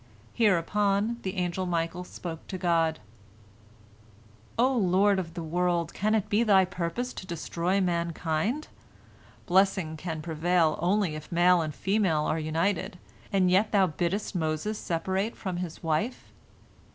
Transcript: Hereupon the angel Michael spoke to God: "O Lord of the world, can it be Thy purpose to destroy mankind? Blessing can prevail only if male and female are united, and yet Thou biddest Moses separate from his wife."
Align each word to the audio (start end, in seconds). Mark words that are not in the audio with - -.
Hereupon 0.33 1.17
the 1.21 1.35
angel 1.35 1.67
Michael 1.67 2.03
spoke 2.03 2.47
to 2.47 2.57
God: 2.57 2.97
"O 4.57 4.75
Lord 4.75 5.19
of 5.19 5.35
the 5.35 5.43
world, 5.43 5.93
can 5.93 6.15
it 6.15 6.27
be 6.27 6.41
Thy 6.41 6.65
purpose 6.65 7.13
to 7.13 7.27
destroy 7.27 7.79
mankind? 7.79 8.67
Blessing 9.45 9.97
can 9.97 10.23
prevail 10.23 10.79
only 10.81 11.13
if 11.13 11.31
male 11.31 11.61
and 11.61 11.75
female 11.75 12.23
are 12.23 12.39
united, 12.39 12.97
and 13.31 13.51
yet 13.51 13.71
Thou 13.71 13.85
biddest 13.85 14.33
Moses 14.33 14.79
separate 14.79 15.35
from 15.35 15.57
his 15.57 15.83
wife." 15.83 16.31